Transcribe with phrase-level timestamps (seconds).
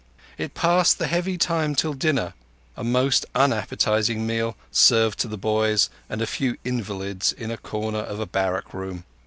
[0.35, 6.23] It passed the heavy time till dinner—a most unappetizing meal served to the boys and
[6.23, 9.03] a few invalids in a corner of a barrack room.